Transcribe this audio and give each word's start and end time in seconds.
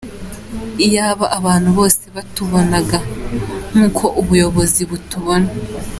Iyaba 0.85 1.25
abantu 1.37 1.69
bose 1.77 2.03
batubonaga 2.15 2.97
nk’uko 3.71 4.03
ubuyobozi 4.21 4.81
butubona. 4.91 5.49